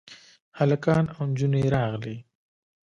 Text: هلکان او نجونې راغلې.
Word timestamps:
هلکان 0.59 1.05
او 1.15 1.21
نجونې 1.29 1.63
راغلې. 1.75 2.15